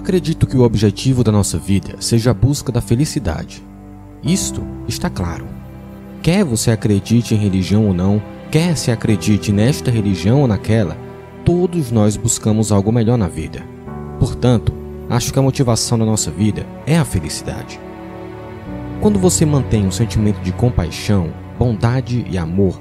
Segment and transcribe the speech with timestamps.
[0.00, 3.62] Acredito que o objetivo da nossa vida seja a busca da felicidade.
[4.24, 5.46] Isto está claro.
[6.22, 10.96] Quer você acredite em religião ou não, quer se acredite nesta religião ou naquela,
[11.44, 13.62] todos nós buscamos algo melhor na vida.
[14.18, 14.72] Portanto,
[15.10, 17.78] acho que a motivação da nossa vida é a felicidade.
[19.02, 22.80] Quando você mantém um sentimento de compaixão, bondade e amor,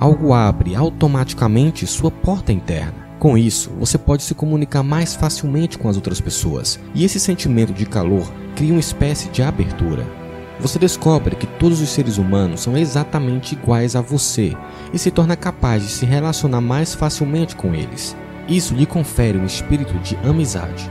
[0.00, 3.03] algo abre automaticamente sua porta interna.
[3.24, 7.72] Com isso, você pode se comunicar mais facilmente com as outras pessoas, e esse sentimento
[7.72, 10.06] de calor cria uma espécie de abertura.
[10.60, 14.54] Você descobre que todos os seres humanos são exatamente iguais a você
[14.92, 18.14] e se torna capaz de se relacionar mais facilmente com eles.
[18.46, 20.90] Isso lhe confere um espírito de amizade.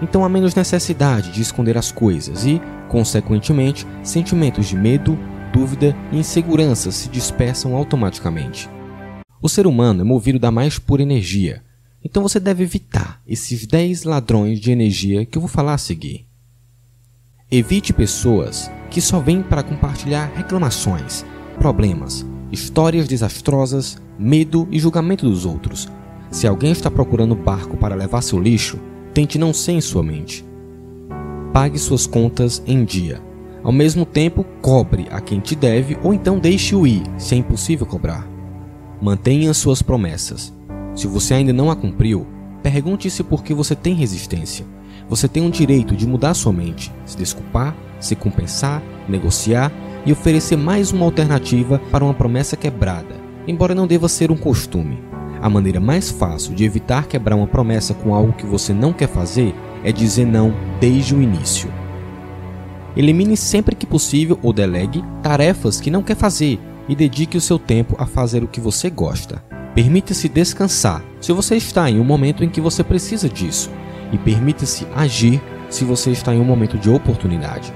[0.00, 5.18] Então há menos necessidade de esconder as coisas e, consequentemente, sentimentos de medo,
[5.52, 8.70] dúvida e insegurança se dispersam automaticamente.
[9.42, 11.62] O ser humano é movido da mais pura energia,
[12.04, 16.26] então você deve evitar esses 10 ladrões de energia que eu vou falar a seguir.
[17.50, 21.24] Evite pessoas que só vêm para compartilhar reclamações,
[21.58, 25.88] problemas, histórias desastrosas, medo e julgamento dos outros.
[26.30, 28.78] Se alguém está procurando barco para levar seu lixo,
[29.14, 30.44] tente não ser em sua mente.
[31.50, 33.22] Pague suas contas em dia.
[33.64, 37.86] Ao mesmo tempo, cobre a quem te deve ou então deixe-o ir, se é impossível
[37.86, 38.29] cobrar.
[39.02, 40.52] Mantenha suas promessas.
[40.94, 42.26] Se você ainda não a cumpriu,
[42.62, 44.66] pergunte-se por que você tem resistência.
[45.08, 49.72] Você tem o direito de mudar sua mente, se desculpar, se compensar, negociar
[50.04, 53.16] e oferecer mais uma alternativa para uma promessa quebrada,
[53.48, 54.98] embora não deva ser um costume.
[55.40, 59.08] A maneira mais fácil de evitar quebrar uma promessa com algo que você não quer
[59.08, 61.72] fazer é dizer não desde o início.
[62.94, 66.60] Elimine sempre que possível ou delegue tarefas que não quer fazer
[66.90, 69.40] e dedique o seu tempo a fazer o que você gosta.
[69.76, 73.70] Permita-se descansar se você está em um momento em que você precisa disso,
[74.12, 75.40] e permita-se agir
[75.70, 77.72] se você está em um momento de oportunidade.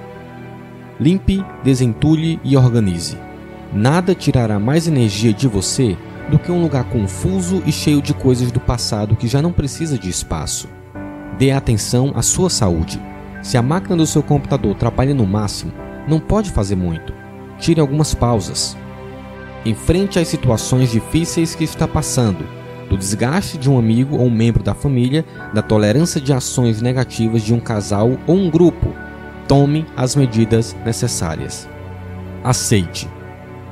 [0.99, 3.17] Limpe, desentulhe e organize.
[3.73, 5.97] Nada tirará mais energia de você
[6.29, 9.97] do que um lugar confuso e cheio de coisas do passado que já não precisa
[9.97, 10.69] de espaço.
[11.39, 13.01] Dê atenção à sua saúde.
[13.43, 15.73] Se a máquina do seu computador trabalha no máximo,
[16.09, 17.13] não pode fazer muito.
[17.61, 18.77] Tire algumas pausas.
[19.65, 22.47] Enfrente as situações difíceis que está passando,
[22.89, 27.43] do desgaste de um amigo ou um membro da família, da tolerância de ações negativas
[27.43, 28.95] de um casal ou um grupo.
[29.49, 31.67] Tome as medidas necessárias.
[32.43, 33.09] Aceite.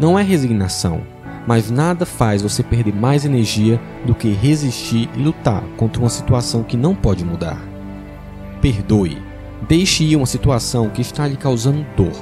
[0.00, 1.02] Não é resignação,
[1.46, 6.62] mas nada faz você perder mais energia do que resistir e lutar contra uma situação
[6.62, 7.60] que não pode mudar.
[8.62, 9.20] Perdoe.
[9.68, 12.12] Deixe ir uma situação que está lhe causando dor.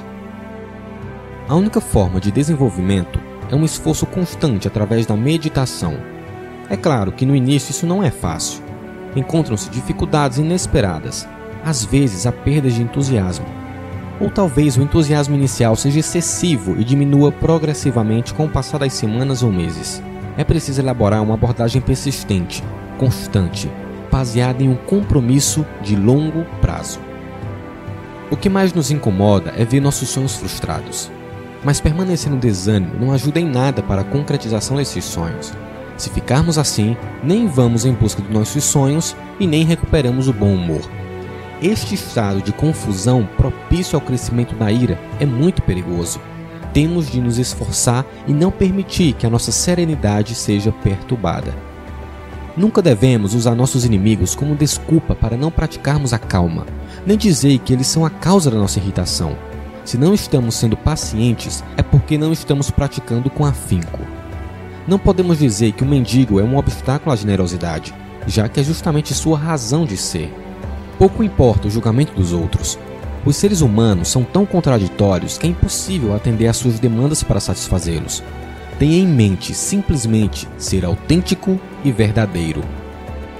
[1.47, 5.97] A única forma de desenvolvimento é um esforço constante através da meditação.
[6.69, 8.63] É claro que no início isso não é fácil.
[9.15, 11.27] Encontram-se dificuldades inesperadas,
[11.63, 13.45] às vezes a perda de entusiasmo.
[14.21, 19.43] Ou talvez o entusiasmo inicial seja excessivo e diminua progressivamente com o passar das semanas
[19.43, 20.01] ou meses.
[20.37, 22.63] É preciso elaborar uma abordagem persistente,
[22.97, 23.69] constante,
[24.09, 26.99] baseada em um compromisso de longo prazo.
[28.29, 31.11] O que mais nos incomoda é ver nossos sonhos frustrados.
[31.63, 35.53] Mas permanecer no desânimo não ajuda em nada para a concretização desses sonhos.
[35.95, 40.53] Se ficarmos assim, nem vamos em busca de nossos sonhos e nem recuperamos o bom
[40.53, 40.81] humor.
[41.61, 46.19] Este estado de confusão propício ao crescimento da ira é muito perigoso.
[46.73, 51.53] Temos de nos esforçar e não permitir que a nossa serenidade seja perturbada.
[52.57, 56.65] Nunca devemos usar nossos inimigos como desculpa para não praticarmos a calma,
[57.05, 59.37] nem dizer que eles são a causa da nossa irritação.
[59.83, 63.99] Se não estamos sendo pacientes, é porque não estamos praticando com afinco.
[64.87, 67.93] Não podemos dizer que o mendigo é um obstáculo à generosidade,
[68.27, 70.33] já que é justamente sua razão de ser.
[70.97, 72.77] Pouco importa o julgamento dos outros.
[73.25, 78.23] Os seres humanos são tão contraditórios que é impossível atender às suas demandas para satisfazê-los.
[78.79, 82.63] Tenha em mente simplesmente ser autêntico e verdadeiro.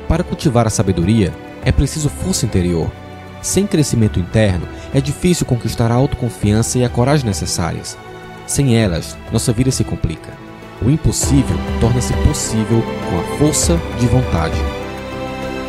[0.08, 1.34] Para cultivar a sabedoria,
[1.64, 2.92] é preciso força interior.
[3.42, 7.98] Sem crescimento interno, é difícil conquistar a autoconfiança e a coragem necessárias.
[8.46, 10.34] Sem elas, nossa vida se complica.
[10.82, 14.58] O impossível torna-se possível com a força de vontade.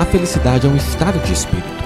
[0.00, 1.82] A felicidade é um estado de espírito.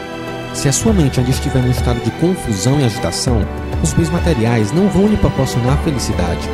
[0.54, 3.46] Se a sua mente ainda estiver num estado de confusão e agitação,
[3.82, 6.48] os bens materiais não vão lhe proporcionar felicidade.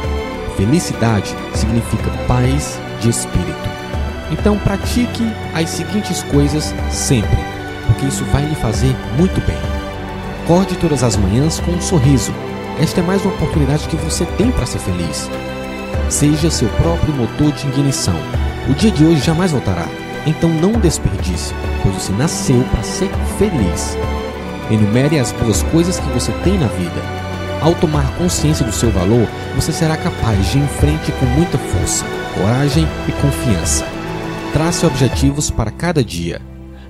[0.57, 3.71] Felicidade significa paz de espírito.
[4.33, 5.23] Então pratique
[5.55, 7.39] as seguintes coisas sempre,
[7.87, 9.72] porque isso vai lhe fazer muito bem.
[10.45, 12.35] Acorde todas as manhãs com um sorriso.
[12.81, 15.31] Esta é mais uma oportunidade que você tem para ser feliz.
[16.11, 18.17] Seja seu próprio motor de ignição.
[18.69, 19.87] O dia de hoje jamais voltará.
[20.27, 23.09] Então não desperdice, pois você nasceu para ser
[23.39, 23.97] feliz.
[24.69, 27.01] Enumere as boas coisas que você tem na vida.
[27.61, 31.57] Ao tomar consciência do seu valor, você será capaz de ir em frente com muita
[31.57, 32.05] força,
[32.35, 33.87] coragem e confiança.
[34.53, 36.43] Trace objetivos para cada dia.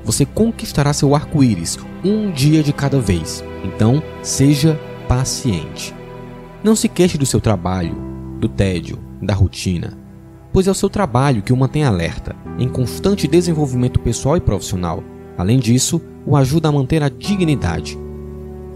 [0.04, 3.44] Você conquistará seu arco-íris um dia de cada vez.
[3.64, 4.78] Então, seja
[5.08, 5.94] paciente.
[6.64, 7.94] Não se queixe do seu trabalho,
[8.38, 9.98] do tédio, da rotina,
[10.52, 15.02] pois é o seu trabalho que o mantém alerta, em constante desenvolvimento pessoal e profissional.
[15.38, 17.98] Além disso, o ajuda a manter a dignidade.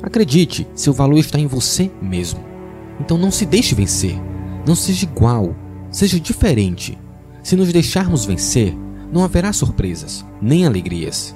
[0.03, 2.41] Acredite, seu valor está em você mesmo.
[3.01, 4.19] Então não se deixe vencer.
[4.67, 5.55] Não seja igual,
[5.91, 6.99] seja diferente.
[7.43, 8.77] Se nos deixarmos vencer,
[9.13, 11.35] não haverá surpresas, nem alegrias.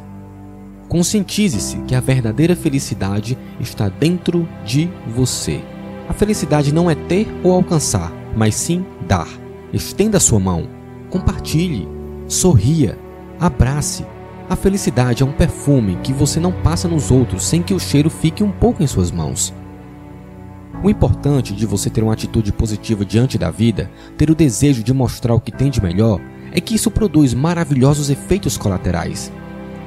[0.88, 5.62] Conscientize-se que a verdadeira felicidade está dentro de você.
[6.08, 9.28] A felicidade não é ter ou alcançar, mas sim dar.
[9.72, 10.68] Estenda sua mão,
[11.08, 11.86] compartilhe,
[12.26, 12.98] sorria,
[13.38, 14.04] abrace.
[14.48, 18.10] A felicidade é um perfume que você não passa nos outros sem que o cheiro
[18.10, 19.54] fique um pouco em suas mãos.
[20.82, 24.92] O importante de você ter uma atitude positiva diante da vida, ter o desejo de
[24.92, 26.20] mostrar o que tem de melhor,
[26.52, 29.32] é que isso produz maravilhosos efeitos colaterais.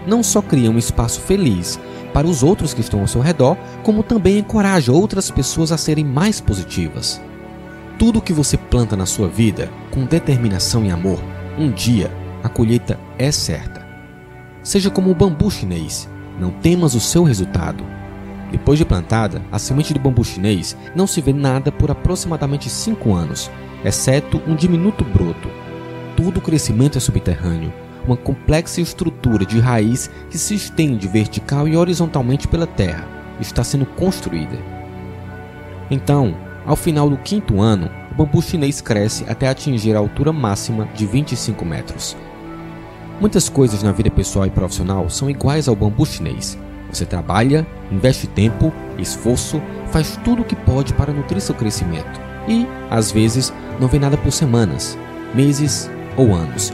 [0.07, 1.79] Não só cria um espaço feliz
[2.13, 6.05] para os outros que estão ao seu redor, como também encoraja outras pessoas a serem
[6.05, 7.21] mais positivas.
[7.97, 11.19] Tudo que você planta na sua vida, com determinação e amor,
[11.57, 12.11] um dia
[12.43, 13.87] a colheita é certa.
[14.61, 17.83] Seja como o bambu chinês, não temas o seu resultado.
[18.51, 23.13] Depois de plantada, a semente do bambu chinês não se vê nada por aproximadamente 5
[23.13, 23.49] anos,
[23.83, 25.49] exceto um diminuto broto.
[26.23, 27.73] Todo o crescimento é subterrâneo,
[28.07, 33.05] uma complexa estrutura de raiz que se estende vertical e horizontalmente pela terra,
[33.41, 34.57] está sendo construída.
[35.91, 36.33] Então,
[36.65, 41.05] ao final do quinto ano, o bambu chinês cresce até atingir a altura máxima de
[41.05, 42.15] 25 metros.
[43.19, 46.57] Muitas coisas na vida pessoal e profissional são iguais ao bambu chinês.
[46.89, 49.61] Você trabalha, investe tempo, esforço,
[49.91, 54.17] faz tudo o que pode para nutrir seu crescimento e, às vezes, não vê nada
[54.17, 54.97] por semanas,
[55.35, 56.73] meses ou anos.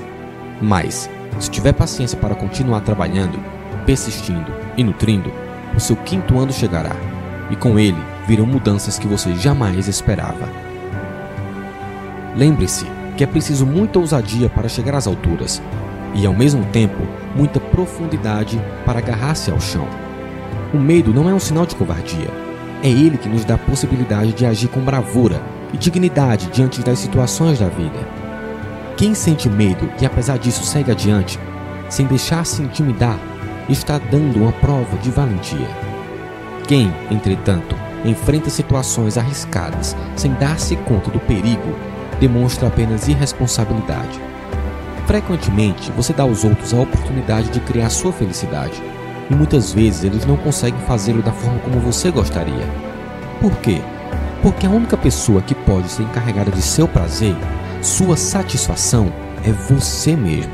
[0.61, 1.09] Mas,
[1.39, 3.39] se tiver paciência para continuar trabalhando,
[3.85, 5.31] persistindo e nutrindo,
[5.75, 6.95] o seu quinto ano chegará
[7.49, 7.97] e com ele
[8.27, 10.47] virão mudanças que você jamais esperava.
[12.35, 12.85] Lembre-se
[13.17, 15.61] que é preciso muita ousadia para chegar às alturas
[16.13, 17.01] e, ao mesmo tempo,
[17.35, 19.87] muita profundidade para agarrar-se ao chão.
[20.73, 22.29] O medo não é um sinal de covardia.
[22.83, 25.41] É ele que nos dá a possibilidade de agir com bravura
[25.73, 28.18] e dignidade diante das situações da vida.
[28.99, 31.39] Quem sente medo e, apesar disso, segue adiante,
[31.87, 33.17] sem deixar-se intimidar,
[33.69, 35.69] está dando uma prova de valentia.
[36.67, 41.73] Quem, entretanto, enfrenta situações arriscadas sem dar-se conta do perigo,
[42.19, 44.19] demonstra apenas irresponsabilidade.
[45.07, 48.83] Frequentemente, você dá aos outros a oportunidade de criar sua felicidade,
[49.29, 52.67] e muitas vezes eles não conseguem fazê-lo da forma como você gostaria.
[53.39, 53.81] Por quê?
[54.41, 57.33] Porque a única pessoa que pode ser encarregada de seu prazer,
[57.81, 59.11] sua satisfação,
[59.43, 60.53] é você mesmo.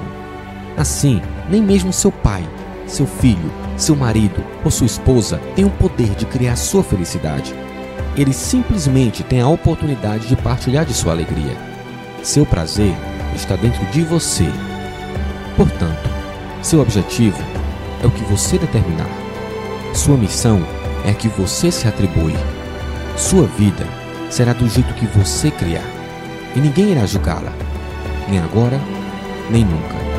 [0.77, 2.47] Assim, nem mesmo seu pai,
[2.85, 7.53] seu filho, seu marido ou sua esposa têm o poder de criar sua felicidade.
[8.15, 11.57] Eles simplesmente têm a oportunidade de partilhar de sua alegria.
[12.23, 12.95] Seu prazer
[13.35, 14.47] está dentro de você.
[15.57, 16.09] Portanto,
[16.61, 17.41] seu objetivo
[18.01, 19.09] é o que você determinar.
[19.93, 20.65] Sua missão
[21.05, 22.33] é a que você se atribui.
[23.17, 23.85] Sua vida
[24.29, 25.94] será do jeito que você criar.
[26.55, 27.51] E ninguém irá julgá-la,
[28.29, 28.79] nem agora,
[29.49, 30.14] nem nunca.